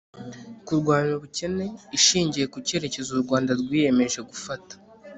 kurwanya 0.65 1.11
ubukene 1.17 1.65
ishingiye 1.97 2.45
ku 2.53 2.57
cyerekezo 2.67 3.09
u 3.13 3.23
rwanda 3.23 3.51
rwiyemeje 3.61 4.19
gufata 4.29 4.73